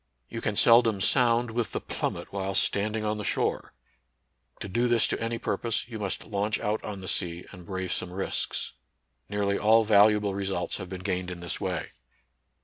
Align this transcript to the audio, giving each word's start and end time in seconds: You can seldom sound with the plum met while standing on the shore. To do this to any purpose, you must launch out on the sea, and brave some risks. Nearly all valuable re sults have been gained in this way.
You 0.29 0.41
can 0.41 0.55
seldom 0.55 0.99
sound 0.99 1.51
with 1.51 1.73
the 1.73 1.79
plum 1.79 2.13
met 2.13 2.33
while 2.33 2.55
standing 2.55 3.05
on 3.05 3.19
the 3.19 3.23
shore. 3.23 3.71
To 4.59 4.67
do 4.67 4.87
this 4.87 5.05
to 5.05 5.21
any 5.21 5.37
purpose, 5.37 5.87
you 5.87 5.99
must 5.99 6.25
launch 6.25 6.59
out 6.59 6.83
on 6.83 7.01
the 7.01 7.07
sea, 7.07 7.45
and 7.51 7.67
brave 7.67 7.93
some 7.93 8.11
risks. 8.11 8.73
Nearly 9.29 9.59
all 9.59 9.83
valuable 9.83 10.33
re 10.33 10.47
sults 10.47 10.77
have 10.77 10.89
been 10.89 11.01
gained 11.01 11.29
in 11.29 11.39
this 11.41 11.61
way. 11.61 11.89